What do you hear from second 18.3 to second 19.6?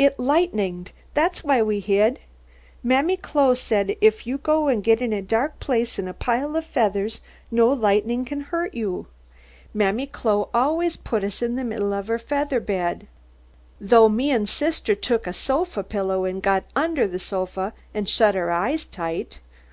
our eyeth tight.